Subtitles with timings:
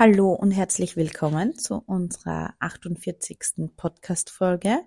[0.00, 3.68] Hallo und herzlich willkommen zu unserer 48.
[3.76, 4.78] Podcast-Folge.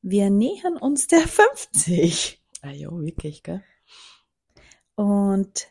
[0.00, 2.42] Wir nähern uns der 50.
[2.62, 3.62] Ah ja, wirklich, gell?
[4.94, 5.68] Und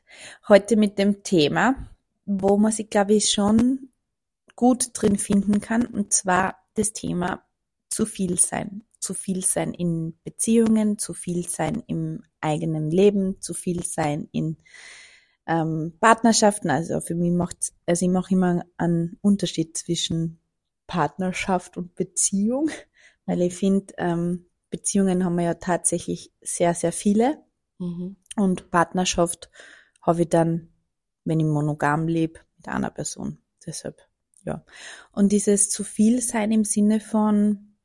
[0.47, 1.89] heute mit dem Thema,
[2.27, 3.89] wo man sich, glaube ich, schon
[4.55, 7.43] gut drin finden kann, und zwar das Thema
[7.89, 8.83] zu viel sein.
[8.99, 14.57] Zu viel sein in Beziehungen, zu viel sein im eigenen Leben, zu viel sein in
[15.47, 16.69] ähm, Partnerschaften.
[16.69, 20.39] Also für mich macht, also ich mache immer einen Unterschied zwischen
[20.87, 22.69] Partnerschaft und Beziehung,
[23.25, 27.43] weil ich finde, ähm, Beziehungen haben wir ja tatsächlich sehr, sehr viele.
[27.77, 28.17] Mhm.
[28.35, 29.49] Und Partnerschaft
[30.01, 30.69] habe ich dann,
[31.23, 33.39] wenn ich monogam lebe, mit einer Person.
[33.65, 34.01] Deshalb,
[34.43, 34.63] ja.
[35.11, 37.75] Und dieses zu viel sein im Sinne von,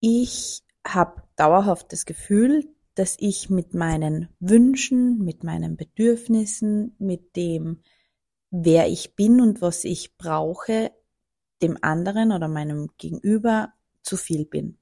[0.00, 7.82] ich habe dauerhaft das Gefühl, dass ich mit meinen Wünschen, mit meinen Bedürfnissen, mit dem,
[8.50, 10.90] wer ich bin und was ich brauche,
[11.62, 14.78] dem anderen oder meinem Gegenüber zu viel bin.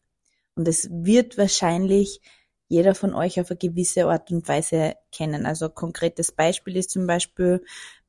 [0.54, 2.20] Und es wird wahrscheinlich
[2.68, 5.46] jeder von euch auf eine gewisse Art und Weise kennen.
[5.46, 7.64] Also konkretes Beispiel ist zum Beispiel,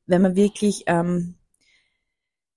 [0.06, 1.36] wenn man wirklich ähm,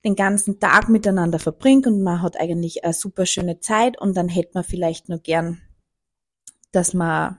[0.03, 4.27] den ganzen Tag miteinander verbringt und man hat eigentlich eine super schöne Zeit und dann
[4.27, 5.61] hätte man vielleicht nur gern,
[6.73, 7.37] dass man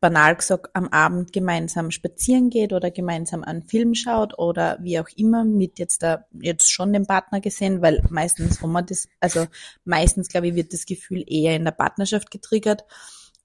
[0.00, 5.08] banal gesagt am Abend gemeinsam spazieren geht oder gemeinsam einen Film schaut oder wie auch
[5.16, 9.46] immer mit jetzt da jetzt schon dem Partner gesehen, weil meistens haben wir das, also
[9.84, 12.84] meistens glaube ich wird das Gefühl eher in der Partnerschaft getriggert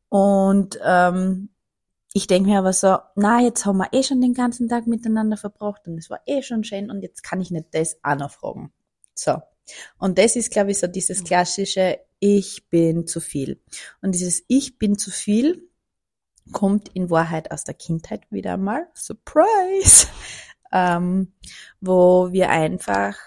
[0.08, 1.50] und ähm,
[2.14, 5.38] ich denke mir aber so, na, jetzt haben wir eh schon den ganzen Tag miteinander
[5.38, 8.32] verbracht und es war eh schon schön und jetzt kann ich nicht das auch noch
[8.32, 8.72] fragen.
[9.14, 9.42] So.
[9.98, 13.62] Und das ist, glaube ich, so dieses klassische Ich bin zu viel.
[14.02, 15.70] Und dieses Ich bin zu viel
[16.52, 18.88] kommt in Wahrheit aus der Kindheit wieder einmal.
[18.96, 20.08] Surprise!
[20.72, 21.34] Ähm,
[21.82, 23.18] wo wir einfach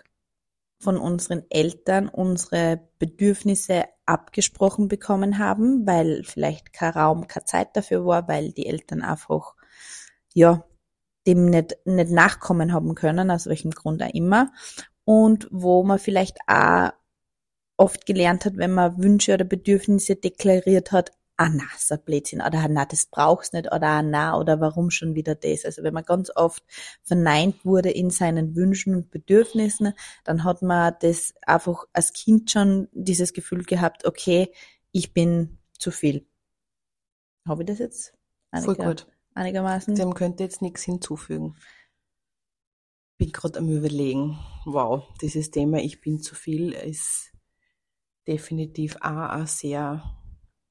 [0.78, 8.04] von unseren Eltern unsere Bedürfnisse abgesprochen bekommen haben, weil vielleicht kein Raum, keine Zeit dafür
[8.04, 9.54] war, weil die Eltern einfach,
[10.34, 10.64] ja,
[11.26, 14.52] dem nicht, nicht nachkommen haben können, aus welchem Grund auch immer.
[15.04, 16.92] Und wo man vielleicht auch
[17.76, 22.68] oft gelernt hat, wenn man Wünsche oder Bedürfnisse deklariert hat, ah na, so Blödsinn, oder
[22.68, 25.64] na, das brauchst nicht, oder ah na, oder warum schon wieder das.
[25.64, 26.62] Also wenn man ganz oft
[27.02, 32.88] verneint wurde in seinen Wünschen und Bedürfnissen, dann hat man das einfach als Kind schon
[32.92, 34.52] dieses Gefühl gehabt, okay,
[34.92, 36.26] ich bin zu viel.
[37.48, 38.14] Habe ich das jetzt?
[38.54, 39.06] Voll gut.
[39.34, 39.94] Einigermaßen.
[39.94, 41.56] Dem könnte jetzt nichts hinzufügen.
[43.22, 44.37] Bin gerade am überlegen.
[44.65, 47.31] Wow, dieses Thema Ich bin zu viel ist
[48.27, 50.03] definitiv auch ein sehr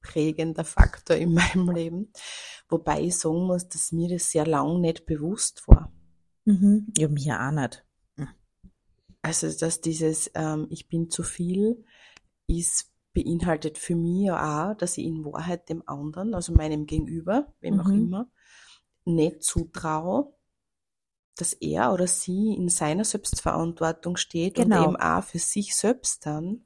[0.02, 2.12] prägender Faktor in meinem Leben.
[2.68, 5.90] Wobei ich sagen muss, dass mir das sehr lang nicht bewusst war.
[6.44, 6.92] Mhm.
[6.98, 7.86] Ja, mir auch nicht.
[8.16, 8.28] Mhm.
[9.22, 11.82] Also, dass dieses ähm, Ich bin zu viel
[12.48, 17.54] ist beinhaltet für mich ja auch, dass ich in Wahrheit dem anderen, also meinem Gegenüber,
[17.60, 17.80] wem mhm.
[17.80, 18.30] auch immer,
[19.06, 20.34] nicht zutraue,
[21.36, 24.78] dass er oder sie in seiner Selbstverantwortung steht genau.
[24.78, 26.64] und eben auch für sich selbst dann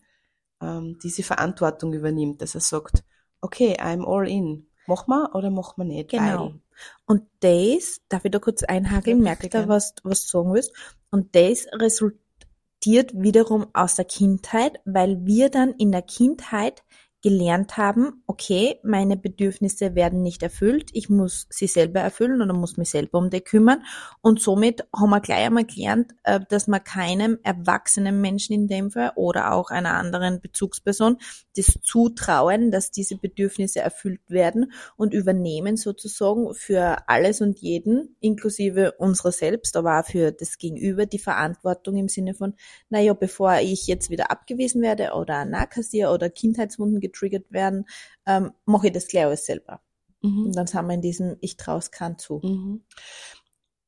[0.60, 3.04] ähm, diese Verantwortung übernimmt, dass er sagt,
[3.40, 4.68] okay, I'm all in.
[4.86, 6.10] Mach mal oder mach mal nicht.
[6.10, 6.46] Genau.
[6.46, 6.60] Weil.
[7.06, 10.72] Und das, darf ich da kurz einhakeln, ja, merkt da, was, was du sagen willst?
[11.10, 16.84] Und das resultiert wiederum aus der Kindheit, weil wir dann in der Kindheit
[17.22, 22.76] gelernt haben, okay, meine Bedürfnisse werden nicht erfüllt, ich muss sie selber erfüllen oder muss
[22.76, 23.82] mich selber um die kümmern.
[24.20, 28.90] Und somit haben wir gleich einmal gelernt, äh, dass man keinem erwachsenen Menschen in dem
[28.90, 31.18] Fall oder auch einer anderen Bezugsperson
[31.56, 38.92] das zutrauen, dass diese Bedürfnisse erfüllt werden und übernehmen sozusagen für alles und jeden, inklusive
[38.98, 42.54] unserer selbst, aber auch für das Gegenüber, die Verantwortung im Sinne von,
[42.90, 47.86] naja, bevor ich jetzt wieder abgewiesen werde oder Nahkassier oder Kindheitswunden getriggert werden,
[48.26, 49.80] ähm, mache ich das gleich alles selber.
[50.22, 50.46] Mhm.
[50.46, 52.40] Und dann sind wir in diesem Ich traue es keinen zu.
[52.42, 52.84] Mhm.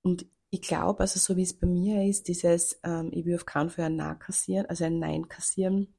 [0.02, 3.46] Und ich glaube, also so wie es bei mir ist, dieses ähm, Ich will auf
[3.46, 5.94] keinen Fall ein Nein kassieren, also ein Nein kassieren,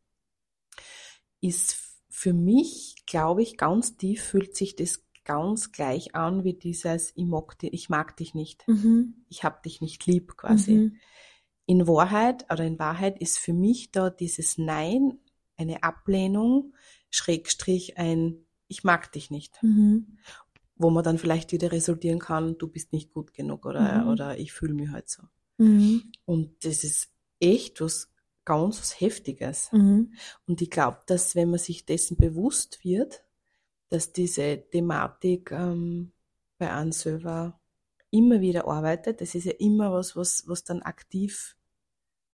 [1.42, 1.78] ist
[2.10, 7.26] für mich, glaube ich, ganz tief fühlt sich das ganz gleich an wie dieses Ich
[7.26, 8.68] mag, dich, ich mag dich nicht.
[8.68, 9.26] Mhm.
[9.30, 10.74] Ich hab dich nicht lieb quasi.
[10.74, 10.96] Mhm.
[11.68, 15.20] In Wahrheit oder in Wahrheit ist für mich da dieses Nein
[15.56, 16.74] eine Ablehnung,
[17.10, 19.62] Schrägstrich ein Ich mag dich nicht.
[19.62, 20.18] Mhm.
[20.76, 24.10] Wo man dann vielleicht wieder resultieren kann, du bist nicht gut genug oder, mhm.
[24.10, 25.24] oder ich fühle mich halt so.
[25.58, 26.12] Mhm.
[26.26, 27.10] Und das ist
[27.40, 28.14] echt was
[28.46, 29.72] ganz was Heftiges.
[29.72, 30.14] Mhm.
[30.48, 33.24] Und ich glaube, dass wenn man sich dessen bewusst wird,
[33.90, 36.14] dass diese Thematik ähm,
[36.58, 37.60] bei einem selber
[38.12, 41.58] immer wieder arbeitet, das ist ja immer was, was, was dann aktiv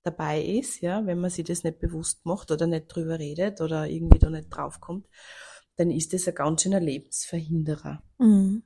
[0.05, 3.87] dabei ist, ja, wenn man sich das nicht bewusst macht oder nicht drüber redet oder
[3.87, 5.07] irgendwie da nicht draufkommt,
[5.77, 8.01] dann ist das ein ganz schöner Lebensverhinderer.
[8.17, 8.63] Mhm.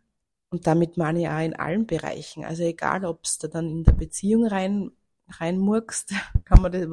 [0.51, 2.43] Und damit meine ich auch in allen Bereichen.
[2.43, 4.91] Also egal, ob es da dann in der Beziehung rein
[5.31, 6.13] reinmurkst,
[6.45, 6.87] kann man das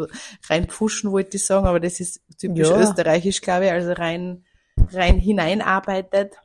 [0.49, 2.81] reinpfuschen, wollte ich sagen, aber das ist typisch ja.
[2.81, 4.45] österreichisch, glaube ich, also rein,
[4.93, 6.37] rein hineinarbeitet.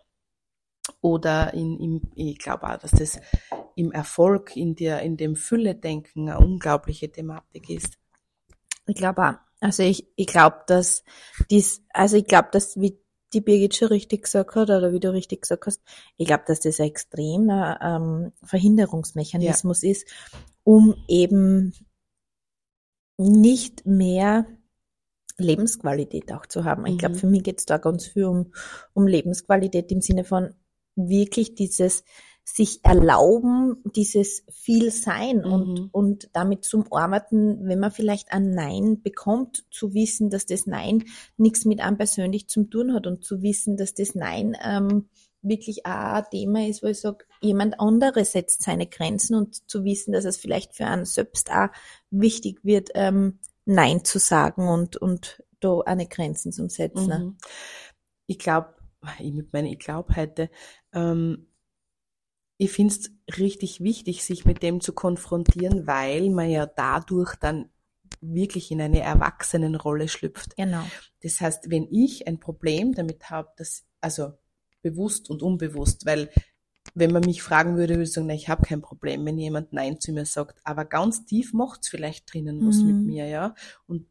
[1.01, 3.19] Oder in, im, ich glaube auch, dass das
[3.75, 7.97] im Erfolg, in der, in dem Fülle-Denken eine unglaubliche Thematik ist.
[8.87, 9.33] Ich glaube auch.
[9.59, 11.03] Also ich, ich glaube, dass
[11.49, 12.99] dies, also ich glaube, dass wie
[13.33, 15.81] die Birgit schon richtig gesagt hat, oder wie du richtig gesagt hast,
[16.17, 19.91] ich glaube, dass das ein extremer ähm, Verhinderungsmechanismus ja.
[19.91, 20.07] ist,
[20.63, 21.73] um eben
[23.17, 24.45] nicht mehr
[25.37, 26.85] Lebensqualität auch zu haben.
[26.85, 27.19] Ich glaube, mhm.
[27.19, 28.51] für mich geht es da ganz viel um,
[28.93, 30.53] um Lebensqualität im Sinne von
[30.95, 32.03] wirklich dieses
[32.43, 35.51] sich erlauben, dieses viel sein mhm.
[35.51, 40.65] und, und damit zum Arbeiten, wenn man vielleicht ein Nein bekommt, zu wissen, dass das
[40.65, 41.05] Nein
[41.37, 45.07] nichts mit einem persönlich zu tun hat und zu wissen, dass das Nein ähm,
[45.41, 49.83] wirklich auch ein Thema ist, wo ich sage, jemand anderes setzt seine Grenzen und zu
[49.83, 51.69] wissen, dass es vielleicht für einen selbst auch
[52.09, 57.25] wichtig wird, ähm, Nein zu sagen und, und da eine Grenzen zu setzen.
[57.25, 57.37] Mhm.
[58.27, 58.75] Ich glaube,
[59.19, 60.49] ich mit meiner Ich glaube heute,
[60.93, 61.47] ähm,
[62.61, 67.69] ich finde es richtig wichtig, sich mit dem zu konfrontieren, weil man ja dadurch dann
[68.21, 70.55] wirklich in eine Erwachsenenrolle schlüpft.
[70.57, 70.83] Genau.
[71.23, 74.33] Das heißt, wenn ich ein Problem damit habe, dass, also
[74.83, 76.29] bewusst und unbewusst, weil
[76.93, 79.73] wenn man mich fragen würde, würde ich sagen, na, ich habe kein Problem, wenn jemand
[79.73, 80.59] Nein zu mir sagt.
[80.63, 82.85] Aber ganz tief macht's vielleicht drinnen was mhm.
[82.85, 83.55] mit mir, ja.
[83.87, 84.05] Und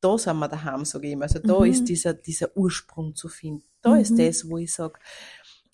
[0.00, 1.24] da sind wir daheim, sage ich immer.
[1.24, 1.66] Also da mhm.
[1.66, 3.68] ist dieser, dieser Ursprung zu finden.
[3.82, 4.00] Da mhm.
[4.00, 4.98] ist das, wo ich sage,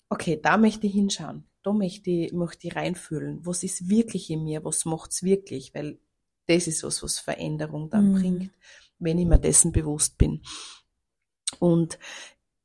[0.09, 1.48] okay, da möchte ich hinschauen.
[1.69, 3.45] Da möchte ich, möchte ich reinfühlen.
[3.45, 4.65] Was ist wirklich in mir?
[4.65, 5.75] Was macht's wirklich?
[5.75, 5.99] Weil
[6.47, 8.15] das ist was, was Veränderung dann mhm.
[8.15, 8.51] bringt,
[8.97, 10.41] wenn ich mir dessen bewusst bin.
[11.59, 11.99] Und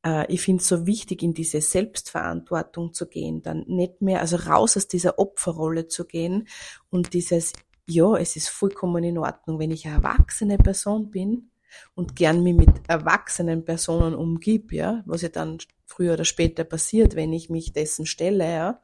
[0.07, 4.37] äh, ich finde es so wichtig, in diese Selbstverantwortung zu gehen, dann nicht mehr, also
[4.37, 6.49] raus aus dieser Opferrolle zu gehen
[6.89, 7.53] und dieses,
[7.87, 11.51] ja, es ist vollkommen in Ordnung, wenn ich eine erwachsene Person bin
[11.95, 17.15] und gern mich mit erwachsenen Personen umgib, ja, was ja dann früher oder später passiert,
[17.15, 18.81] wenn ich mich dessen stelle, ja,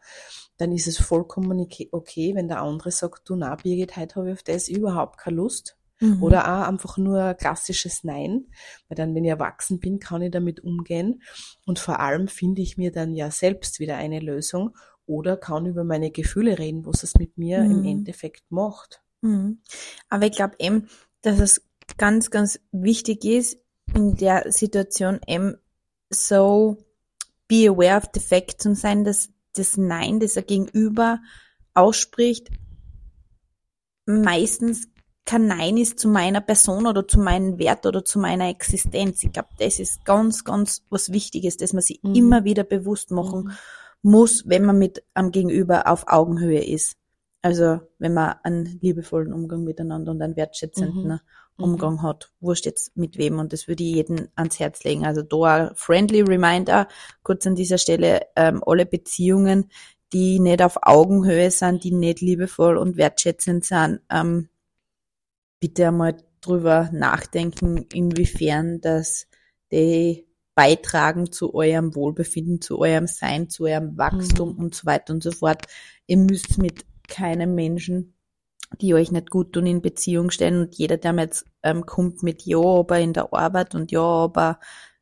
[0.56, 4.34] dann ist es vollkommen okay, wenn der andere sagt, du na, Birgit, heute habe ich
[4.34, 5.76] auf das überhaupt keine Lust.
[6.00, 6.22] Mhm.
[6.22, 8.46] Oder auch einfach nur klassisches Nein,
[8.88, 11.22] weil dann, wenn ich erwachsen bin, kann ich damit umgehen.
[11.66, 14.74] Und vor allem finde ich mir dann ja selbst wieder eine Lösung
[15.06, 17.70] oder kann über meine Gefühle reden, was es mit mir mhm.
[17.70, 19.02] im Endeffekt macht.
[19.20, 19.60] Mhm.
[20.08, 20.88] Aber ich glaube eben,
[21.22, 23.58] dass es ganz, ganz wichtig ist,
[23.94, 25.56] in der Situation eben
[26.10, 26.76] so
[27.48, 31.20] be aware of the fact zu sein, dass das Nein, das er gegenüber
[31.74, 32.48] ausspricht,
[34.06, 34.88] meistens
[35.24, 39.22] kein Nein ist zu meiner Person oder zu meinem Wert oder zu meiner Existenz.
[39.22, 42.14] Ich glaube, das ist ganz, ganz was Wichtiges, dass man sich mhm.
[42.14, 44.10] immer wieder bewusst machen mhm.
[44.10, 46.96] muss, wenn man mit am Gegenüber auf Augenhöhe ist.
[47.42, 51.20] Also wenn man einen liebevollen Umgang miteinander und einen wertschätzenden mhm.
[51.60, 52.02] Umgang mhm.
[52.02, 52.30] hat.
[52.40, 55.04] Wurscht jetzt mit wem und das würde ich jedem ans Herz legen.
[55.04, 56.88] Also da ein friendly reminder,
[57.22, 59.70] kurz an dieser Stelle, ähm, alle Beziehungen,
[60.12, 64.48] die nicht auf Augenhöhe sind, die nicht liebevoll und wertschätzend sind, ähm,
[65.60, 69.26] bitte einmal drüber nachdenken, inwiefern das
[69.70, 74.58] die beitragen zu eurem Wohlbefinden, zu eurem Sein, zu eurem Wachstum mhm.
[74.58, 75.66] und so weiter und so fort.
[76.06, 78.14] Ihr müsst mit keinem Menschen,
[78.80, 82.22] die euch nicht gut tun, in Beziehung stellen und jeder, der mir jetzt ähm, kommt
[82.22, 84.60] mit Ja, aber in der Arbeit und Ja, aber,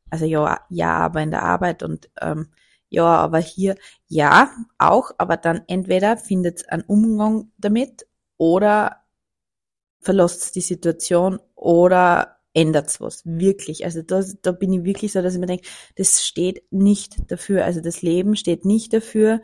[0.09, 2.49] also ja, ja, aber in der Arbeit und ähm,
[2.89, 3.75] ja, aber hier,
[4.07, 8.07] ja, auch, aber dann entweder findet einen Umgang damit
[8.37, 9.03] oder
[10.01, 13.21] verlasst die Situation oder ändert's was.
[13.25, 13.85] Wirklich.
[13.85, 17.65] Also da, da bin ich wirklich so, dass ich mir denke, das steht nicht dafür.
[17.65, 19.41] Also das Leben steht nicht dafür,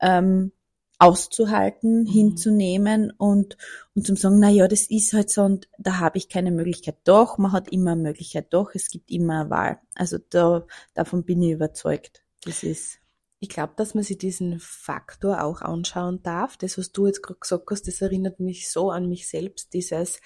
[0.00, 0.52] ähm,
[0.98, 2.06] auszuhalten, mhm.
[2.06, 3.56] hinzunehmen und,
[3.94, 6.96] und zum sagen, na ja, das ist halt so und da habe ich keine Möglichkeit.
[7.04, 8.52] Doch, man hat immer eine Möglichkeit.
[8.52, 9.78] Doch, es gibt immer eine Wahl.
[9.94, 12.22] Also da, davon bin ich überzeugt.
[12.44, 13.00] Das ist
[13.40, 16.56] ich glaube, dass man sich diesen Faktor auch anschauen darf.
[16.56, 20.20] Das, was du jetzt gerade gesagt hast, das erinnert mich so an mich selbst, dieses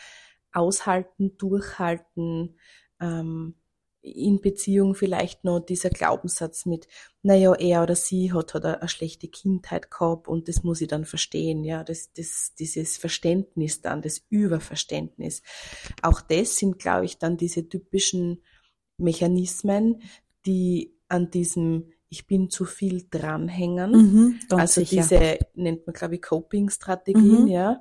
[0.52, 2.58] Aushalten, Durchhalten,
[3.00, 3.54] ähm,
[4.02, 6.88] in Beziehung vielleicht noch dieser Glaubenssatz mit,
[7.22, 11.04] naja, er oder sie hat, hat eine schlechte Kindheit gehabt und das muss ich dann
[11.04, 15.42] verstehen, ja, das, das, dieses Verständnis dann, das Überverständnis.
[16.02, 18.42] Auch das sind, glaube ich, dann diese typischen
[18.98, 20.02] Mechanismen,
[20.46, 23.92] die an diesem ich bin zu viel dranhängen.
[23.92, 24.96] Mhm, also sicher.
[24.96, 27.46] diese nennt man, glaube ich, Coping-Strategien, Mhm.
[27.46, 27.80] ja.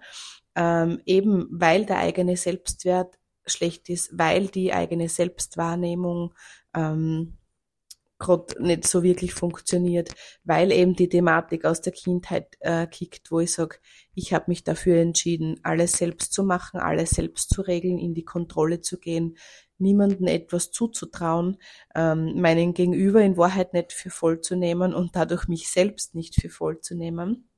[0.56, 6.34] Ähm, eben weil der eigene Selbstwert schlecht ist, weil die eigene Selbstwahrnehmung
[6.76, 7.38] ähm,
[8.22, 13.40] gerade nicht so wirklich funktioniert, weil eben die Thematik aus der Kindheit äh, kickt, wo
[13.40, 13.78] ich sage,
[14.14, 18.24] ich habe mich dafür entschieden, alles selbst zu machen, alles selbst zu regeln, in die
[18.24, 19.38] Kontrolle zu gehen,
[19.80, 21.58] niemandem etwas zuzutrauen,
[21.96, 26.40] ähm, meinen Gegenüber in Wahrheit nicht für voll zu nehmen und dadurch mich selbst nicht
[26.40, 27.51] für voll zu nehmen.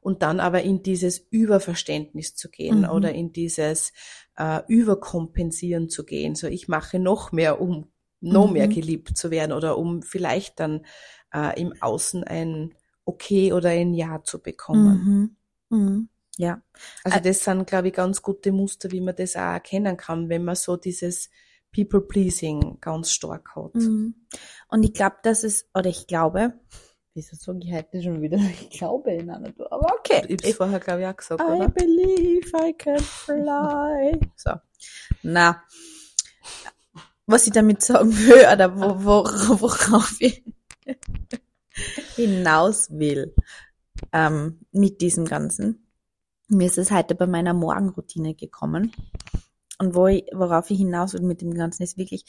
[0.00, 2.90] Und dann aber in dieses Überverständnis zu gehen Mhm.
[2.90, 3.92] oder in dieses
[4.36, 6.34] äh, Überkompensieren zu gehen.
[6.34, 7.86] So, ich mache noch mehr, um
[8.20, 8.52] noch Mhm.
[8.54, 10.84] mehr geliebt zu werden oder um vielleicht dann
[11.32, 12.74] äh, im Außen ein
[13.04, 15.36] Okay oder ein Ja zu bekommen.
[15.70, 15.78] Mhm.
[15.78, 16.08] Mhm.
[16.36, 16.62] Ja.
[17.04, 20.44] Also das sind, glaube ich, ganz gute Muster, wie man das auch erkennen kann, wenn
[20.44, 21.30] man so dieses
[21.74, 23.74] People-Pleasing ganz stark hat.
[23.74, 24.14] Mhm.
[24.68, 26.54] Und ich glaube, dass es, oder ich glaube,
[27.18, 28.36] wieso sage ich heute schon wieder,
[28.70, 30.22] ich glaube in einer Tour, aber okay.
[30.28, 31.68] Ich hab's vorher, glaube ich, auch gesagt, I oder?
[31.68, 34.20] believe I can fly.
[34.36, 34.52] So.
[35.22, 35.62] Na.
[37.26, 40.42] Was ich damit sagen will, oder wo, wo, worauf ich
[42.16, 43.34] hinaus will,
[44.12, 45.86] ähm, mit diesem Ganzen.
[46.48, 48.92] Mir ist es heute bei meiner Morgenroutine gekommen.
[49.78, 52.24] Und wo ich, worauf ich hinaus will mit dem Ganzen, ist wirklich,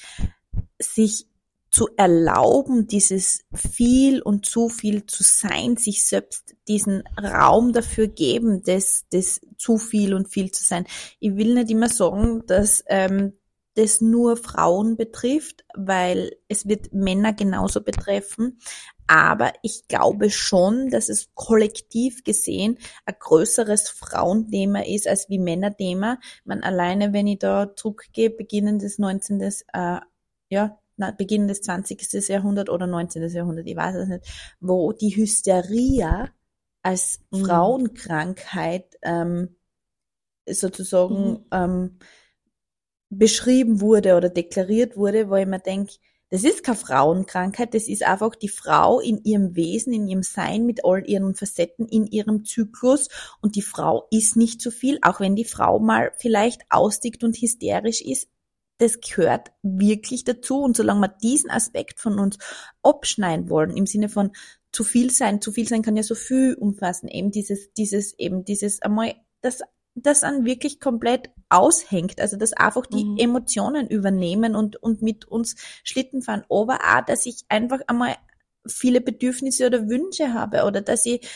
[0.79, 1.27] sich
[1.72, 8.64] zu erlauben, dieses viel und zu viel zu sein, sich selbst diesen Raum dafür geben,
[8.64, 10.86] das, das zu viel und viel zu sein.
[11.20, 13.34] Ich will nicht immer sagen, dass ähm,
[13.76, 18.60] das nur Frauen betrifft, weil es wird Männer genauso betreffen.
[19.08, 26.20] Aber ich glaube schon, dass es kollektiv gesehen ein größeres Frauenthema ist als wie Männerthema.
[26.44, 29.42] Man alleine, wenn ich da zurückgehe, Beginn des 19.
[29.42, 30.00] Äh,
[30.50, 30.78] ja,
[31.18, 32.27] Beginn des 20.
[32.27, 33.27] Jahrhundert oder 19.
[33.29, 34.25] Jahrhundert, ich weiß es nicht,
[34.60, 36.29] wo die Hysteria
[36.82, 37.46] als Mhm.
[37.46, 39.56] Frauenkrankheit ähm,
[40.48, 41.46] sozusagen Mhm.
[41.51, 42.00] ähm,
[43.10, 45.94] beschrieben wurde oder deklariert wurde, wo ich mir denke,
[46.32, 50.65] das ist keine Frauenkrankheit, das ist einfach die Frau in ihrem Wesen, in ihrem Sein
[50.68, 53.10] mit all ihren Facetten, in ihrem Zyklus
[53.41, 57.36] und die Frau ist nicht zu viel, auch wenn die Frau mal vielleicht austickt und
[57.36, 58.29] hysterisch ist.
[58.79, 60.62] Das gehört wirklich dazu.
[60.62, 62.38] Und solange wir diesen Aspekt von uns
[62.81, 64.31] abschneiden wollen, im Sinne von
[64.71, 68.45] zu viel sein, zu viel sein kann ja so viel umfassen, eben dieses, dieses, eben
[68.45, 69.62] dieses einmal, das
[69.95, 73.17] das an wirklich komplett aushängt, also dass einfach die Mhm.
[73.17, 78.15] Emotionen übernehmen und, und mit uns Schlitten fahren, aber auch, dass ich einfach einmal
[78.67, 81.27] viele Bedürfnisse oder Wünsche habe oder dass ich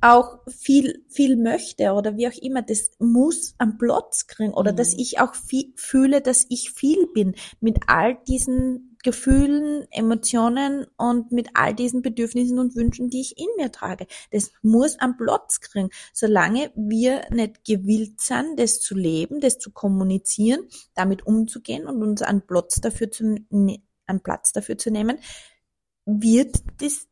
[0.00, 4.76] auch viel, viel möchte oder wie auch immer, das muss am Platz kriegen oder Mhm.
[4.76, 11.32] dass ich auch viel, fühle, dass ich viel bin mit all diesen Gefühlen, Emotionen und
[11.32, 14.06] mit all diesen Bedürfnissen und Wünschen, die ich in mir trage.
[14.30, 15.88] Das muss am Platz kriegen.
[16.12, 22.20] Solange wir nicht gewillt sind, das zu leben, das zu kommunizieren, damit umzugehen und uns
[22.20, 25.18] einen Platz dafür zu, ne- einen Platz dafür zu nehmen,
[26.04, 27.06] wird das,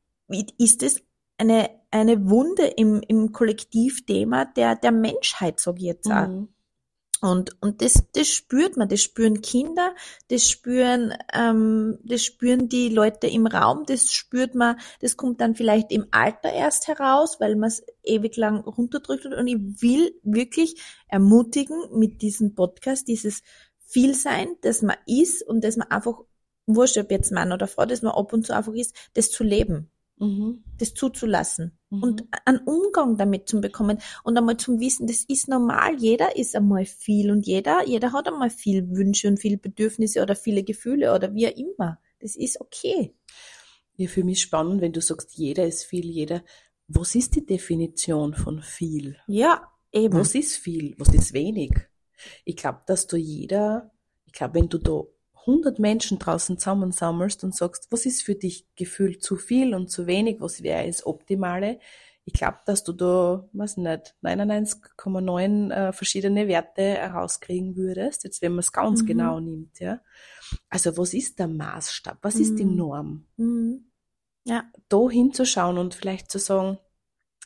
[0.59, 1.01] ist es
[1.39, 6.29] eine, eine Wunde im, im Kollektivthema der, der Menschheit, sag ich jetzt auch.
[6.29, 6.49] Mhm.
[7.21, 9.95] Und, und das, das spürt man, das spüren Kinder,
[10.29, 15.57] das spüren, ähm, das spüren die Leute im Raum, das spürt man, das kommt dann
[15.57, 19.27] vielleicht im Alter erst heraus, weil man es ewig lang runterdrückt.
[19.27, 23.43] Und ich will wirklich ermutigen mit diesem Podcast, dieses
[23.81, 26.21] Vielsein, das man ist und das man einfach,
[26.67, 29.43] wurscht ob jetzt Mann oder Frau, das man ab und zu einfach ist, das zu
[29.43, 29.91] leben,
[30.21, 30.65] Mhm.
[30.79, 32.03] das zuzulassen Mhm.
[32.03, 35.97] und einen Umgang damit zu bekommen und einmal zum Wissen, das ist normal.
[35.99, 40.37] Jeder ist einmal viel und jeder, jeder hat einmal viel Wünsche und viele Bedürfnisse oder
[40.37, 41.99] viele Gefühle oder wie auch immer.
[42.21, 43.15] Das ist okay.
[43.97, 46.45] Ja, für mich spannend, wenn du sagst, jeder ist viel, jeder.
[46.89, 49.17] Was ist die Definition von viel?
[49.27, 50.19] Ja, eben.
[50.19, 50.95] Was ist viel?
[50.99, 51.73] Was ist wenig?
[52.45, 53.91] Ich glaube, dass du jeder,
[54.27, 55.03] ich glaube, wenn du da
[55.47, 60.07] 100 Menschen draußen zusammensammelst und sagst, was ist für dich gefühlt zu viel und zu
[60.07, 61.79] wenig, was wäre das Optimale?
[62.25, 68.53] Ich glaube, dass du da, weiß nicht, 99,9 äh, verschiedene Werte herauskriegen würdest, jetzt wenn
[68.53, 69.07] man es ganz Mhm.
[69.07, 70.01] genau nimmt, ja.
[70.69, 72.19] Also was ist der Maßstab?
[72.23, 72.77] Was ist die Mhm.
[72.77, 73.27] Norm?
[73.37, 73.85] Mhm.
[74.45, 74.65] Ja.
[74.89, 76.79] da hinzuschauen und vielleicht zu sagen,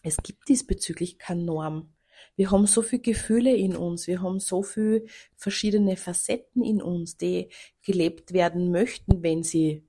[0.04, 1.91] es gibt diesbezüglich keine Norm.
[2.36, 5.04] Wir haben so viele Gefühle in uns, wir haben so viele
[5.36, 7.50] verschiedene Facetten in uns, die
[7.82, 9.86] gelebt werden möchten, wenn sie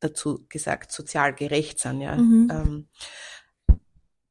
[0.00, 2.50] dazu gesagt sozial gerecht sind, ja, Mhm.
[2.52, 2.88] ähm,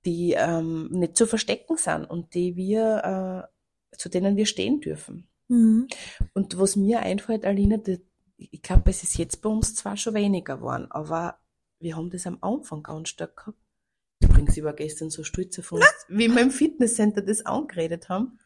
[0.05, 3.49] die ähm, nicht zu verstecken sind und die wir,
[3.91, 5.27] äh, zu denen wir stehen dürfen.
[5.47, 5.87] Mhm.
[6.33, 7.99] Und was mir einfällt, Alina, das,
[8.37, 11.39] ich glaube, es ist jetzt bei uns zwar schon weniger geworden, aber
[11.79, 13.57] wir haben das am Anfang ganz stark gehabt.
[14.35, 18.37] Übrigens, ich war gestern so stolz auf uns, wie wir im Fitnesscenter das angeredet haben.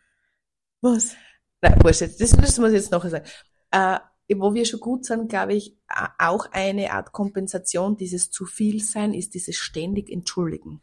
[0.81, 1.15] Was?
[1.61, 3.25] Nein, wurscht, das, das muss ich jetzt nachher sagen.
[3.71, 3.99] Äh,
[4.35, 5.75] wo wir schon gut sind, glaube ich,
[6.19, 10.81] auch eine Art Kompensation, dieses zu viel sein, ist dieses ständig Entschuldigen.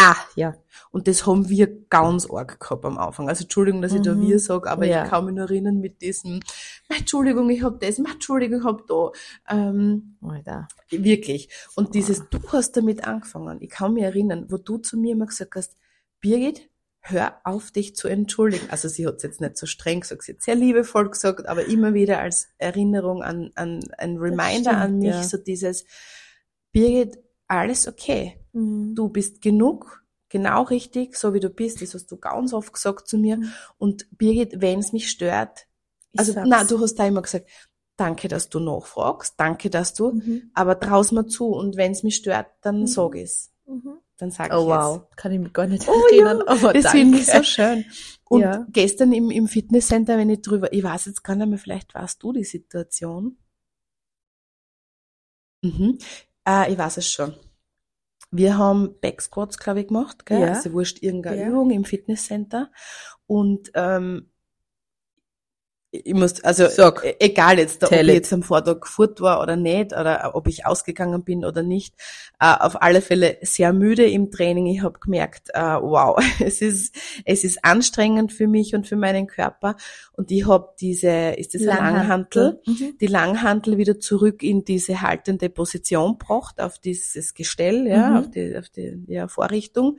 [0.00, 0.54] Ah, ja.
[0.92, 3.28] Und das haben wir ganz arg gehabt am Anfang.
[3.28, 4.28] Also Entschuldigung, dass ich da Mhm.
[4.28, 5.02] wir sage, aber Ja.
[5.04, 6.38] ich kann mich nur erinnern mit diesem,
[6.88, 9.10] "Mei, Entschuldigung, ich hab das, "Mei, Entschuldigung, ich hab da.
[9.50, 10.68] Ähm, Alter.
[10.90, 11.48] wirklich.
[11.74, 13.58] Und dieses, du hast damit angefangen.
[13.60, 15.76] Ich kann mich erinnern, wo du zu mir immer gesagt hast,
[16.20, 18.70] Birgit, hör auf, dich zu entschuldigen.
[18.70, 21.64] Also sie hat es jetzt nicht so streng gesagt, sie hat sehr liebevoll gesagt, aber
[21.66, 25.22] immer wieder als Erinnerung an, an ein Reminder stimmt, an mich, ja.
[25.24, 25.84] so dieses,
[26.72, 28.38] Birgit, alles okay.
[28.58, 28.94] Mhm.
[28.94, 31.80] Du bist genug, genau richtig, so wie du bist.
[31.82, 33.36] Das hast du ganz oft gesagt zu mir.
[33.38, 33.52] Mhm.
[33.78, 35.66] Und Birgit, wenn es mich stört,
[36.12, 36.48] Ich also sag's.
[36.48, 37.48] na, du hast da immer gesagt,
[37.96, 40.50] danke, dass du nachfragst, danke, dass du, Mhm.
[40.54, 42.86] aber traust mir zu und wenn es mich stört, dann Mhm.
[42.86, 43.52] sag ich's.
[43.66, 43.98] Mhm.
[44.16, 46.42] Dann sag Oh ich wow, kann ich mich gar nicht Oh ja, erinnern.
[46.48, 46.82] aber es.
[46.84, 47.84] Das finde ich so schön.
[48.28, 48.66] Und Ja.
[48.70, 52.22] gestern im, im Fitnesscenter, wenn ich drüber, ich weiß jetzt gar nicht mehr, vielleicht warst
[52.22, 53.38] du die Situation.
[55.62, 55.98] Mhm.
[56.46, 57.34] Äh, ich weiß es schon.
[58.30, 60.40] Wir haben Backsquats, glaube ich, gemacht, gell?
[60.40, 60.48] Ja.
[60.48, 61.48] Also wurscht irgendeine Ja.
[61.48, 62.70] Übung im Fitnesscenter.
[63.26, 64.30] Und ähm,
[65.90, 67.02] ich muss, also Sag.
[67.02, 70.66] e- egal jetzt, ob ich jetzt am Vortag gefurt war oder nicht, oder ob ich
[70.66, 71.94] ausgegangen bin oder nicht,
[72.40, 74.66] äh, auf alle Fälle sehr müde im Training.
[74.66, 79.26] Ich habe gemerkt, äh, wow, es ist, es ist anstrengend für mich und für meinen
[79.26, 79.76] Körper.
[80.12, 82.60] Und ich habe diese, ist das ein Langhantel?
[82.66, 82.98] Mhm.
[83.00, 88.16] die Langhantel wieder zurück in diese haltende Position gebracht, auf dieses Gestell, ja, Mhm.
[88.18, 89.98] auf die, auf die ja, Vorrichtung.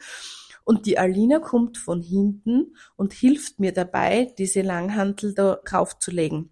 [0.70, 6.52] Und die Alina kommt von hinten und hilft mir dabei, diese Langhantel da raufzulegen.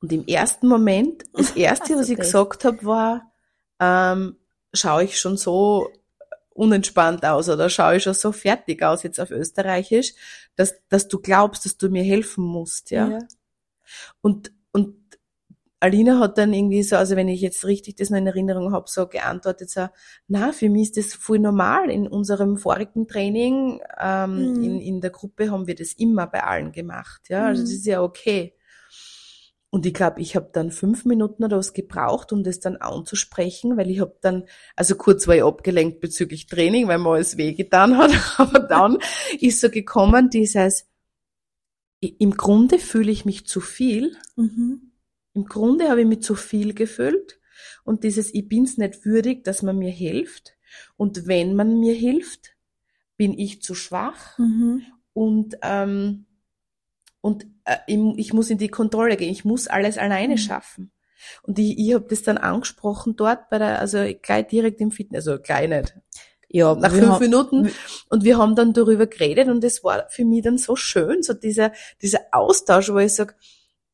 [0.00, 3.30] Und im ersten Moment, das erste, was ich gesagt habe, war,
[3.78, 4.38] ähm,
[4.72, 5.90] schaue ich schon so
[6.54, 10.14] unentspannt aus oder schaue ich schon so fertig aus jetzt auf Österreichisch,
[10.56, 13.06] dass, dass du glaubst, dass du mir helfen musst, ja.
[13.06, 13.18] ja.
[14.22, 15.03] Und, und
[15.84, 18.86] Alina hat dann irgendwie so, also wenn ich jetzt richtig das noch in Erinnerung habe,
[18.88, 19.88] so geantwortet, so,
[20.28, 21.90] na, für mich ist das voll normal.
[21.90, 24.62] In unserem vorigen Training, ähm, Mhm.
[24.64, 27.66] in, in der Gruppe haben wir das immer bei allen gemacht, ja, also Mhm.
[27.66, 28.54] das ist ja okay.
[29.68, 33.76] Und ich glaube, ich habe dann fünf Minuten oder was gebraucht, um das dann anzusprechen,
[33.76, 34.44] weil ich habe dann,
[34.76, 38.96] also kurz war ich abgelenkt bezüglich Training, weil mir alles wehgetan hat, aber dann
[39.38, 40.86] ist so gekommen dieses,
[42.00, 44.92] im Grunde fühle ich mich zu viel, Mhm.
[45.34, 47.40] Im Grunde habe ich mich zu viel gefühlt
[47.84, 50.52] und dieses Ich bin's nicht würdig, dass man mir hilft.
[50.96, 52.54] Und wenn man mir hilft,
[53.16, 54.82] bin ich zu schwach Mhm.
[55.12, 56.26] und ähm,
[57.20, 59.30] und äh, ich, ich muss in die Kontrolle gehen.
[59.30, 60.38] Ich muss alles alleine Mhm.
[60.38, 60.90] schaffen.
[61.42, 65.26] Und ich, ich habe das dann angesprochen dort bei der, also gleich direkt im Fitness,
[65.26, 65.94] also gleich nicht,
[66.48, 67.70] Ja, nach fünf haben- Minuten.
[68.10, 71.32] Und wir haben dann darüber geredet und es war für mich dann so schön, so
[71.32, 73.36] dieser, dieser Austausch, wo ich sag,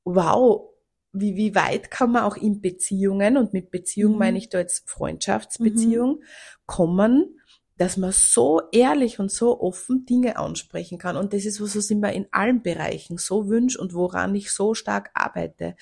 [0.04, 0.69] wow,
[1.12, 4.18] wie, wie weit kann man auch in Beziehungen, und mit Beziehung Mhm.
[4.18, 6.22] meine ich da jetzt Freundschaftsbeziehung,
[6.66, 7.36] kommen,
[7.76, 11.16] dass man so ehrlich und so offen Dinge ansprechen kann.
[11.16, 14.52] Und das ist was, was ich mir in allen Bereichen so wünsche und woran ich
[14.52, 15.76] so stark arbeite.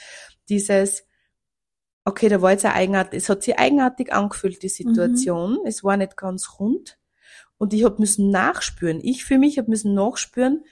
[0.48, 1.04] Dieses,
[2.04, 5.58] okay, da war jetzt ein eigenartig, es hat sich eigenartig angefühlt, die Situation.
[5.66, 6.98] Es war nicht ganz rund.
[7.58, 9.00] Und ich hab müssen nachspüren.
[9.02, 10.62] Ich für mich hab müssen nachspüren,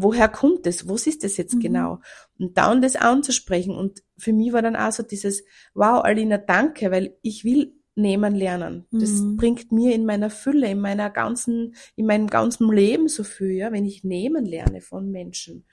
[0.00, 0.88] woher kommt es?
[0.88, 1.60] Was ist das jetzt Mhm.
[1.60, 2.00] genau?
[2.38, 3.74] Und dann das anzusprechen.
[3.74, 8.34] Und für mich war dann auch so dieses, wow, Alina, danke, weil ich will nehmen
[8.36, 8.86] lernen.
[8.92, 9.36] Das Mhm.
[9.36, 13.72] bringt mir in meiner Fülle, in meiner ganzen, in meinem ganzen Leben so viel, ja,
[13.72, 15.66] wenn ich nehmen lerne von Menschen.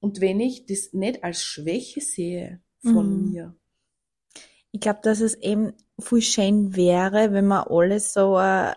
[0.00, 3.30] Und wenn ich das nicht als Schwäche sehe von Mhm.
[3.30, 3.54] mir.
[4.72, 8.76] Ich glaube, dass es eben viel schön wäre, wenn wir alle so eine,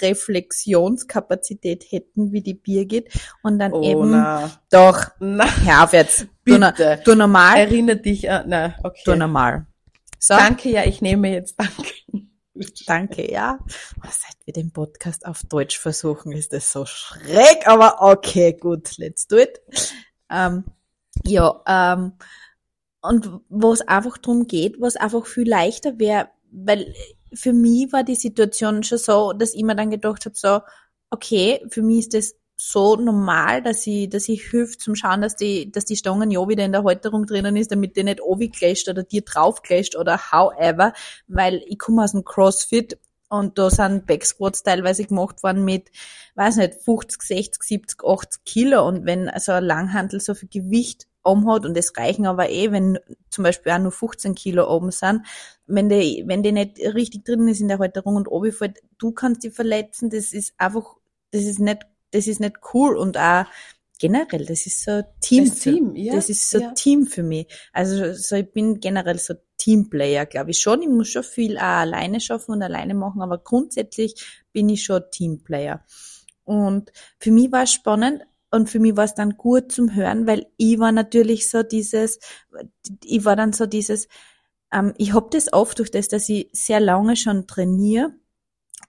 [0.00, 3.08] Reflexionskapazität hätten wie die Birgit
[3.42, 4.50] und dann Oh, eben na.
[4.70, 5.44] doch, Na,
[5.82, 7.00] auf jetzt, du, bitte.
[7.04, 9.02] du normal, Erinnere dich an, na, okay.
[9.04, 9.66] du normal.
[10.18, 11.92] So, Danke, ja, ich nehme jetzt Danke.
[12.86, 13.58] danke, ja.
[14.02, 18.96] Oh, seit wir den Podcast auf Deutsch versuchen, ist das so schräg, aber okay, gut,
[18.98, 19.60] let's do it.
[20.30, 20.64] Ähm,
[21.24, 22.12] ja, ähm,
[23.02, 26.94] und wo es einfach drum geht, was einfach viel leichter wäre, weil
[27.32, 30.60] für mich war die Situation schon so, dass ich mir dann gedacht habe, so,
[31.10, 35.34] okay, für mich ist das so normal, dass ich, dass ich hilft zum Schauen, dass
[35.36, 38.88] die, dass die Stangen ja wieder in der Halterung drinnen ist, damit die nicht overclasht
[38.88, 40.92] oder dir draufclasht oder however,
[41.26, 45.90] weil ich komme aus dem CrossFit und da sind Backsquats teilweise gemacht worden mit,
[46.36, 51.08] weiß nicht, 50, 60, 70, 80 Kilo und wenn also ein Langhantel so viel Gewicht
[51.24, 52.98] oben hat und es reichen aber eh, wenn
[53.30, 55.22] zum Beispiel auch nur 15 Kilo oben sind,
[55.66, 59.12] wenn die, wenn die nicht richtig drin ist in der Halterung und oben fällt, du
[59.12, 60.96] kannst die verletzen, das ist einfach,
[61.30, 63.46] das ist nicht, das ist nicht cool und auch
[63.98, 65.48] generell, das ist so Team.
[65.48, 66.72] Das, Team, ja, das ist so ja.
[66.72, 67.46] Team für mich.
[67.72, 70.82] Also so, ich bin generell so Teamplayer, glaube ich schon.
[70.82, 74.14] Ich muss schon viel auch alleine schaffen und alleine machen, aber grundsätzlich
[74.52, 75.84] bin ich schon Teamplayer.
[76.44, 78.22] Und für mich war es spannend
[78.54, 82.20] und für mich war es dann gut zum Hören, weil ich war natürlich so dieses,
[83.04, 84.08] ich war dann so dieses,
[84.72, 88.14] ähm, ich hab das oft durch das, dass ich sehr lange schon trainiere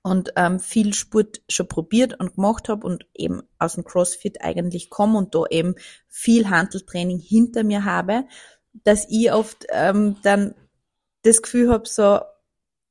[0.03, 4.89] und ähm, viel Sport schon probiert und gemacht habe und eben aus dem CrossFit eigentlich
[4.89, 5.75] komme und da eben
[6.07, 8.25] viel Handeltraining hinter mir habe,
[8.83, 10.53] dass ich oft ähm, dann
[11.23, 12.19] das Gefühl habe, so,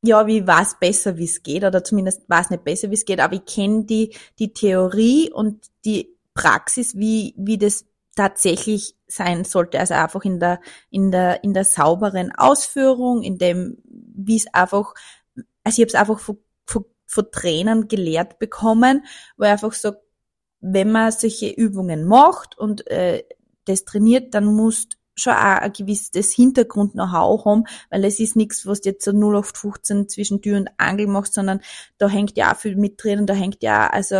[0.02, 3.20] ja, wie weiß besser, wie es geht, oder zumindest weiß nicht besser, wie es geht,
[3.20, 9.80] aber ich kenne die, die Theorie und die Praxis, wie, wie das tatsächlich sein sollte.
[9.80, 14.94] Also einfach in der, in der, in der sauberen Ausführung, in dem, wie es einfach,
[15.64, 16.38] also ich habe es einfach von
[17.14, 19.04] von Trainern gelehrt bekommen,
[19.36, 19.98] wo er einfach sagt,
[20.60, 23.24] wenn man solche Übungen macht und äh,
[23.66, 28.80] das trainiert, dann muss schon auch ein gewisses Hintergrund-Know-how haben, weil es ist nichts, was
[28.80, 31.60] du jetzt so 0815 zwischen Tür und Angel machst, sondern
[31.98, 34.16] da hängt ja auch viel mit drin und da hängt ja also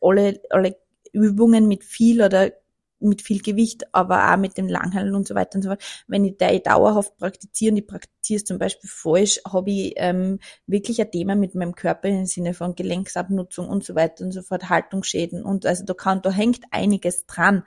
[0.00, 0.76] alle, alle
[1.12, 2.52] Übungen mit viel oder
[3.00, 5.82] mit viel Gewicht, aber auch mit dem Langhandeln und so weiter und so fort.
[6.06, 10.40] Wenn ich da dauerhaft praktiziere und ich praktiziere es zum Beispiel falsch, habe ich ähm,
[10.66, 14.42] wirklich ein Thema mit meinem Körper im Sinne von Gelenksabnutzung und so weiter und so
[14.42, 17.64] fort, Haltungsschäden und also da kann, da hängt einiges dran.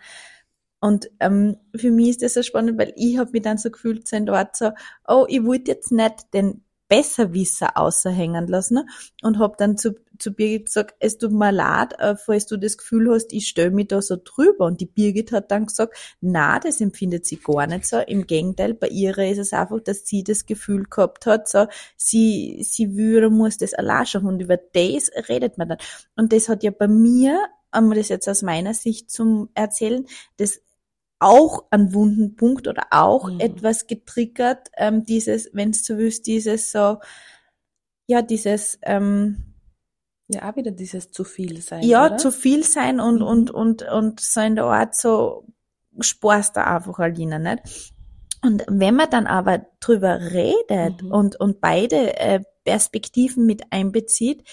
[0.79, 4.07] Und ähm, für mich ist das so spannend, weil ich habe mich dann so gefühlt,
[4.07, 4.71] so dort so,
[5.07, 8.89] oh, ich wollte jetzt nicht den Besserwisser außerhängen lassen
[9.23, 12.77] und habe dann zu, zu Birgit gesagt, es tut mir leid, äh, falls du das
[12.77, 14.65] Gefühl hast, ich stelle mich da so drüber.
[14.65, 17.99] Und die Birgit hat dann gesagt, na, das empfindet sie gar nicht so.
[17.99, 22.59] Im Gegenteil, bei ihr ist es einfach, dass sie das Gefühl gehabt hat, so, sie,
[22.61, 24.27] sie würde, muss das allein schaffen.
[24.27, 25.77] Und über das redet man dann.
[26.17, 27.39] Und das hat ja bei mir,
[27.73, 30.59] um das jetzt aus meiner Sicht zum Erzählen, das
[31.21, 33.39] auch einen wunden Punkt oder auch mhm.
[33.39, 36.97] etwas getriggert, ähm, dieses, wenn du willst, dieses so,
[38.07, 39.53] ja, dieses, ähm,
[40.27, 41.83] ja, auch wieder dieses zu viel sein.
[41.83, 42.17] Ja, oder?
[42.17, 43.27] zu viel sein und, mhm.
[43.27, 45.45] und, und, und so in der Art so
[45.99, 47.93] sparst da einfach Alina, nicht?
[48.43, 51.11] Und wenn man dann aber drüber redet mhm.
[51.11, 54.43] und, und beide äh, Perspektiven mit einbezieht,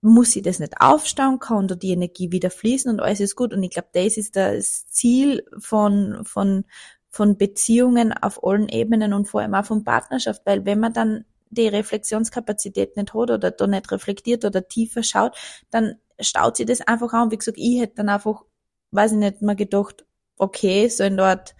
[0.00, 3.52] muss sie das nicht aufstauen, kann da die Energie wieder fließen und alles ist gut.
[3.52, 6.64] Und ich glaube, das ist das Ziel von, von,
[7.10, 11.24] von Beziehungen auf allen Ebenen und vor allem auch von Partnerschaft, weil wenn man dann
[11.50, 15.36] die Reflexionskapazität nicht hat oder da nicht reflektiert oder tiefer schaut,
[15.70, 17.30] dann staut sie das einfach an.
[17.30, 18.44] Wie gesagt, ich hätte dann einfach,
[18.90, 20.04] weiß ich nicht, mal gedacht,
[20.36, 21.54] okay, so in dort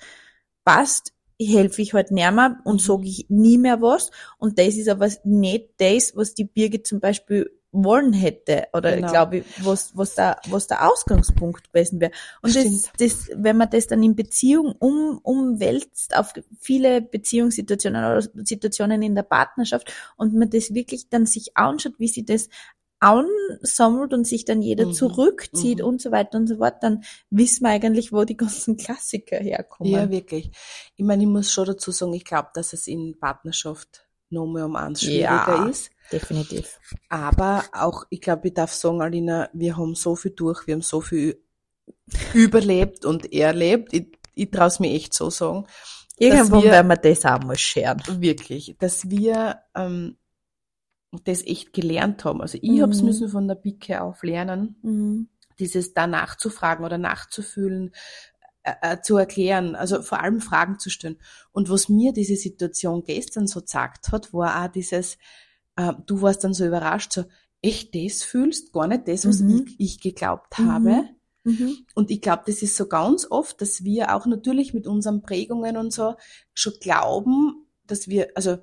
[0.64, 2.78] passt, helfe ich halt nicht mehr und mhm.
[2.78, 4.10] sage ich nie mehr was.
[4.38, 9.10] Und das ist aber nicht das, was die Birgit zum Beispiel wollen hätte oder genau.
[9.10, 12.12] glaube ich, was, was, der, was der Ausgangspunkt gewesen wäre.
[12.40, 18.22] Und das, das, wenn man das dann in Beziehung um, umwälzt auf viele Beziehungssituationen oder
[18.44, 22.48] Situationen in der Partnerschaft und man das wirklich dann sich anschaut, wie sie das
[23.00, 24.92] ansammelt und sich dann jeder mhm.
[24.92, 25.84] zurückzieht mhm.
[25.84, 29.92] und so weiter und so fort, dann wissen wir eigentlich, wo die ganzen Klassiker herkommen.
[29.92, 30.50] Ja, wirklich.
[30.96, 34.64] Ich meine, ich muss schon dazu sagen, ich glaube, dass es in Partnerschaft noch mal
[34.64, 35.66] um eins schwieriger ja.
[35.66, 36.78] ist definitiv.
[37.08, 40.82] Aber auch, ich glaube, ich darf sagen, Alina, wir haben so viel durch, wir haben
[40.82, 41.42] so viel
[42.34, 43.92] überlebt und erlebt.
[43.92, 45.66] Ich, ich traue es mir echt so sagen.
[46.16, 48.02] Irgendwann wir, werden wir das auch mal scheren.
[48.20, 50.16] Wirklich, dass wir ähm,
[51.24, 52.40] das echt gelernt haben.
[52.40, 52.82] Also ich mhm.
[52.82, 55.28] habe es müssen von der Pike auf lernen, mhm.
[55.58, 57.92] dieses da nachzufragen oder nachzufühlen,
[58.82, 61.18] äh, äh, zu erklären, also vor allem Fragen zu stellen.
[61.52, 65.18] Und was mir diese Situation gestern so gesagt hat, war auch dieses,
[65.76, 67.24] äh, du warst dann so überrascht, so,
[67.62, 69.66] echt das fühlst, gar nicht das, was mhm.
[69.66, 70.72] ich, ich geglaubt mhm.
[70.72, 71.08] habe.
[71.44, 71.78] Mhm.
[71.94, 75.76] Und ich glaube, das ist so ganz oft, dass wir auch natürlich mit unseren Prägungen
[75.76, 76.14] und so
[76.54, 78.58] schon glauben, dass wir, also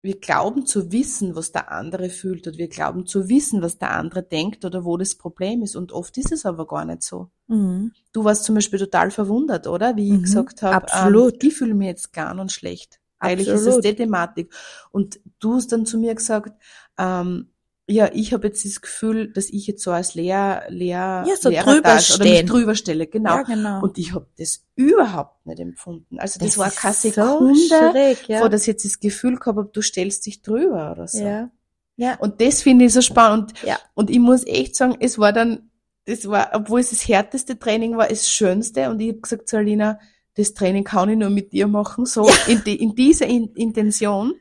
[0.00, 3.90] wir glauben zu wissen, was der andere fühlt oder wir glauben zu wissen, was der
[3.92, 5.74] andere denkt oder wo das Problem ist.
[5.74, 7.30] Und oft ist es aber gar nicht so.
[7.48, 7.92] Mhm.
[8.12, 9.96] Du warst zum Beispiel total verwundert, oder?
[9.96, 10.22] Wie ich mhm.
[10.22, 11.42] gesagt habe, Absolut.
[11.42, 13.00] Ähm, ich fühle mich jetzt gar und schlecht.
[13.18, 13.68] Eigentlich Absolut.
[13.68, 14.54] ist es die Thematik.
[14.92, 16.52] Und du hast dann zu mir gesagt,
[16.96, 17.50] ähm,
[17.90, 21.48] ja, ich habe jetzt das Gefühl, dass ich jetzt so als Lehr, Lehr, ja, so
[21.48, 23.36] Lehrer drüber oder mich drüber stelle, genau.
[23.36, 23.82] Ja, genau.
[23.82, 26.18] Und ich habe das überhaupt nicht empfunden.
[26.18, 28.42] Also das, das war keine Sekunde, so schräg, ja.
[28.42, 31.24] wo das jetzt das Gefühl gehabt habe, du stellst dich drüber oder so.
[31.24, 31.50] Ja.
[31.96, 32.16] Ja.
[32.16, 33.54] Und das finde ich so spannend.
[33.64, 33.78] Ja.
[33.94, 35.70] Und ich muss echt sagen, es war dann,
[36.04, 38.90] das war, obwohl es das härteste Training war, das schönste.
[38.90, 39.98] Und ich habe gesagt zu Alina,
[40.34, 44.34] das Training kann ich nur mit dir machen, so in, die, in dieser in Intention.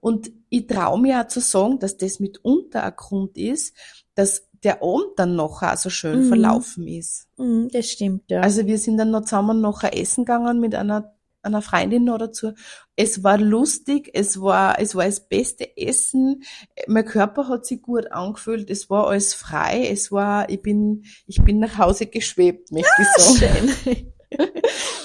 [0.00, 3.74] Und ich traue mir auch zu sagen, dass das mitunter ein Grund ist,
[4.14, 6.28] dass der Abend dann nachher so schön Mhm.
[6.28, 7.26] verlaufen ist.
[7.38, 8.42] Mhm, das stimmt, ja.
[8.42, 12.52] Also wir sind dann noch zusammen nachher essen gegangen mit einer, einer Freundin noch dazu.
[12.96, 16.42] Es war lustig, es war, es war das beste Essen.
[16.86, 21.42] Mein Körper hat sich gut angefühlt, es war alles frei, es war, ich bin, ich
[21.42, 23.68] bin nach Hause geschwebt, möchte ich sagen.
[23.82, 24.12] Schön.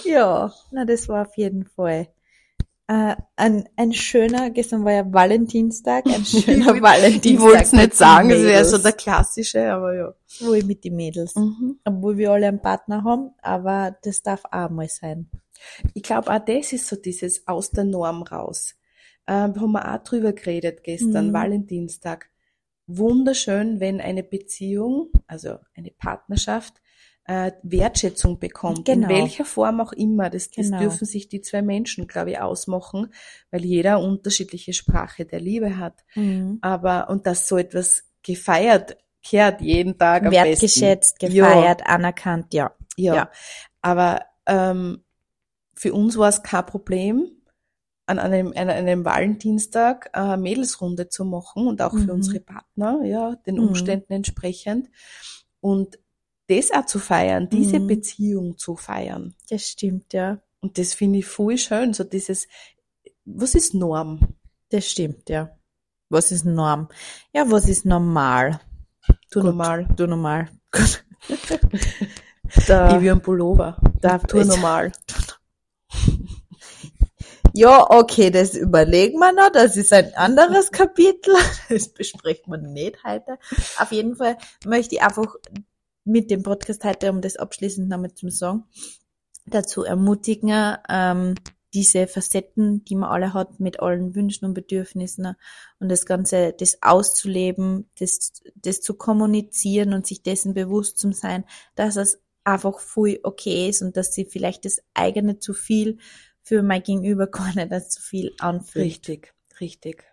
[0.06, 2.10] ja, na, das war auf jeden Fall
[2.88, 7.46] äh, ein, ein schöner, gestern war ja Valentinstag, ein schöner Ich Valentinstag.
[7.48, 10.14] wollte es nicht sagen, es wäre so der klassische, aber ja.
[10.40, 11.36] Wohl mit den Mädels.
[11.36, 11.80] Mhm.
[11.86, 15.30] Obwohl wir alle einen Partner haben, aber das darf auch mal sein.
[15.94, 18.76] Ich glaube, auch das ist so dieses aus der Norm raus.
[19.28, 21.34] Ähm, haben wir auch drüber geredet gestern, Mhm.
[21.34, 22.30] Valentinstag.
[22.86, 26.76] Wunderschön, wenn eine Beziehung, also eine Partnerschaft,
[27.28, 28.86] äh, Wertschätzung bekommt.
[28.86, 29.08] Genau.
[29.10, 30.30] In welcher Form auch immer.
[30.30, 30.80] Das, das Genau.
[30.80, 33.14] dürfen sich die zwei Menschen, glaube ich, ausmachen,
[33.52, 36.04] weil jeder unterschiedliche Sprache der Liebe hat.
[36.16, 36.60] Mhm.
[36.62, 41.36] Aber, und dass so etwas gefeiert kehrt jeden Tag am Wertgeschätzt, besten.
[41.36, 41.50] Ja.
[41.50, 42.72] gefeiert, anerkannt, ja.
[42.96, 43.16] Ja.
[43.16, 43.32] Ja.
[43.82, 45.04] Aber ähm,
[45.76, 47.30] für uns war es kein Problem,
[48.06, 52.06] an einem, an einem Valentinstag eine Mädelsrunde zu machen und auch Mhm.
[52.06, 53.64] für unsere Partner, ja, den Mhm.
[53.68, 54.88] Umständen entsprechend.
[55.60, 56.00] Und
[56.48, 57.88] das auch zu feiern, diese Mhm.
[57.88, 59.36] Beziehung zu feiern.
[59.50, 60.40] Das stimmt, ja.
[60.62, 62.48] Und das finde ich voll schön, so dieses,
[63.26, 64.36] was ist Norm?
[64.70, 65.50] Das stimmt, ja.
[66.10, 66.88] Was ist Norm?
[67.34, 68.60] Ja, was ist normal?
[69.30, 69.44] Du Gut.
[69.46, 69.88] normal.
[69.96, 70.50] Du normal.
[70.72, 71.04] Gut.
[72.68, 73.78] da, Ich wie ein Pullover.
[74.02, 74.92] da, Tu normal.
[77.54, 79.50] Ja, okay, das überlegen wir noch.
[79.52, 81.34] Das ist ein anderes Kapitel.
[81.70, 83.40] Das besprechen wir nicht heute.
[83.80, 85.34] Auf jeden Fall möchte ich einfach
[86.08, 88.64] mit dem Podcast heute, um das abschließend nochmal zu sagen,
[89.46, 91.36] dazu ermutigen, ähm,
[91.74, 95.36] diese Facetten, die man alle hat, mit allen Wünschen und Bedürfnissen
[95.80, 101.44] und das Ganze, das auszuleben, das, das zu kommunizieren und sich dessen bewusst zu sein,
[101.76, 105.98] dass es einfach voll okay ist und dass sie vielleicht das eigene zu viel
[106.42, 108.86] für mein Gegenüber gar nicht als zu viel anfühlt.
[108.86, 110.04] Richtig, richtig.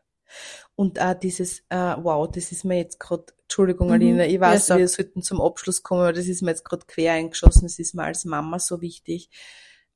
[0.75, 3.95] Und auch dieses, äh, wow, das ist mir jetzt gerade, Entschuldigung, Mhm.
[3.95, 6.85] Alina, ich weiß, Ja, wir sollten zum Abschluss kommen, aber das ist mir jetzt gerade
[6.87, 9.31] quer eingeschossen, es ist mir als Mama so wichtig.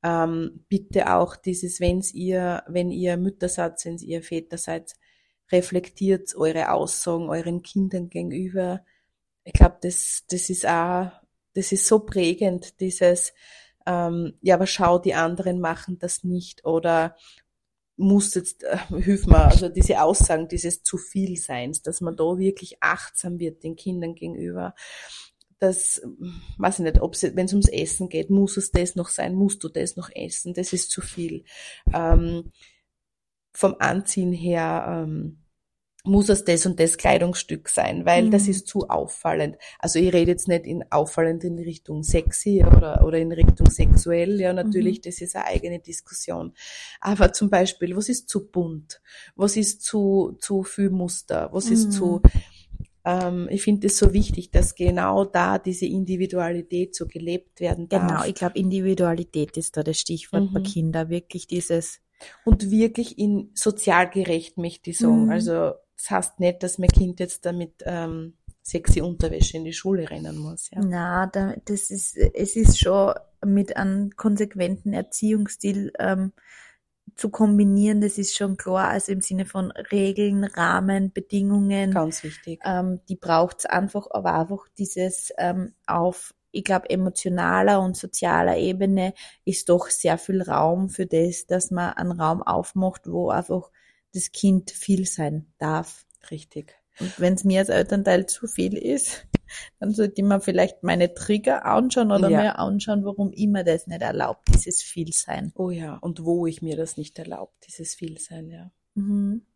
[0.03, 4.95] Ähm, bitte auch dieses, wenn's ihr, wenn ihr Mütter seid, wenn ihr Väter seid,
[5.51, 8.85] reflektiert eure Aussagen euren Kindern gegenüber.
[9.45, 11.11] Ich glaube, das, das ist auch,
[11.55, 13.33] das ist so prägend, dieses,
[13.87, 17.17] ähm, ja, aber schau, die anderen machen das nicht oder
[17.99, 22.39] muss jetzt, äh, hilf mir, also diese Aussagen dieses zu viel Seins, dass man da
[22.39, 24.75] wirklich achtsam wird den Kindern gegenüber.
[25.59, 26.01] Das,
[26.59, 29.65] weiß ich nicht, ob wenn es ums Essen geht, muss es das noch sein, musst
[29.65, 31.45] du das noch essen, das ist zu viel.
[31.93, 32.53] Ähm,
[33.53, 35.43] vom Anziehen her, ähm,
[36.09, 38.31] muss es das und das Kleidungsstück sein, weil Mhm.
[38.31, 39.57] das ist zu auffallend.
[39.79, 44.41] Also ich rede jetzt nicht in auffallend in Richtung sexy oder, oder in Richtung sexuell,
[44.41, 46.53] ja natürlich, das ist eine eigene Diskussion.
[47.01, 49.01] Aber zum Beispiel, was ist zu bunt?
[49.37, 51.49] Was ist zu, zu viel Muster?
[51.53, 51.91] Was ist Mhm.
[51.93, 52.23] zu,
[53.05, 58.07] ähm, ich finde es so wichtig, dass genau da diese Individualität so gelebt werden darf.
[58.09, 60.65] Genau, ich glaube, Individualität ist da das Stichwort bei Mhm.
[60.65, 61.09] Kindern.
[61.11, 62.01] Wirklich dieses,
[62.45, 65.25] und wirklich in sozial gerecht, möchte ich sagen.
[65.25, 65.31] Mhm.
[65.31, 70.09] Also das heißt nicht, dass mein Kind jetzt damit ähm, sexy Unterwäsche in die Schule
[70.09, 70.71] rennen muss.
[70.71, 70.81] Ja.
[70.83, 76.33] na, da, das ist, es ist schon mit einem konsequenten Erziehungsstil ähm,
[77.17, 81.93] zu kombinieren, das ist schon klar, also im Sinne von Regeln, Rahmen, Bedingungen.
[81.93, 82.61] Ganz wichtig.
[82.65, 89.15] ähm, die braucht's einfach, aber einfach dieses ähm, auf, ich glaube, emotionaler und sozialer Ebene
[89.45, 93.71] ist doch sehr viel Raum für das, dass man einen Raum aufmacht, wo einfach
[94.15, 96.07] das Kind viel sein darf.
[96.31, 96.75] Richtig.
[97.01, 99.27] Und wenn es mir als Elternteil zu viel ist,
[99.81, 102.41] dann sollte mir vielleicht meine Trigger anschauen oder Ja.
[102.43, 105.53] mir anschauen, warum ich mir das nicht erlaubt, dieses Vielsein.
[105.57, 108.71] Oh ja, und wo ich mir das nicht erlaubt, dieses Vielsein, ja.
[108.95, 109.47] Mhm.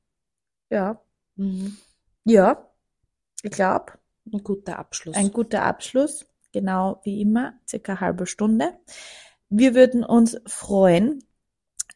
[0.71, 1.03] Ja,
[1.37, 1.77] Mhm.
[2.25, 2.71] ja,
[3.43, 3.93] ich glaube,
[4.33, 5.17] Ein guter Abschluss.
[5.17, 8.79] Ein guter Abschluss, genau wie immer, circa halbe Stunde.
[9.49, 11.25] Wir würden uns freuen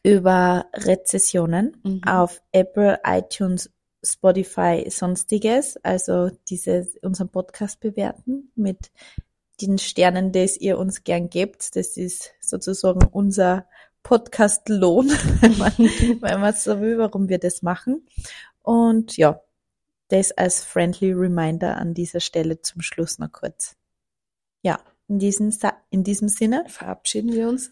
[0.07, 2.01] über Rezessionen Mhm.
[2.05, 3.69] auf Apple, iTunes,
[4.03, 8.89] Spotify, sonstiges, also diese, unseren Podcast bewerten mit
[9.61, 11.75] den Sternen, das ihr uns gern gebt.
[11.75, 13.67] Das ist sozusagen unser
[14.03, 15.09] Podcast-Lohn,
[15.41, 15.73] wenn man,
[16.21, 18.07] wenn man so will, warum wir das machen.
[18.61, 19.41] Und ja,
[20.07, 23.75] das als friendly reminder an dieser Stelle zum Schluss noch kurz.
[24.61, 27.71] Ja, in diesem, Sa- in diesem Sinne, Verabschieden wir uns.